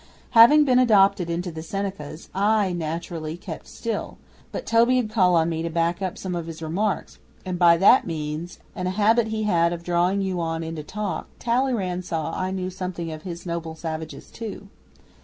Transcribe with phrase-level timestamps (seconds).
[0.31, 4.17] Having been adopted into the Senecas I, naturally, kept still,
[4.51, 7.77] but Toby 'ud call on me to back up some of his remarks, and by
[7.77, 12.33] that means, and a habit he had of drawing you on in talk, Talleyrand saw
[12.33, 14.69] I knew something of his noble savages too.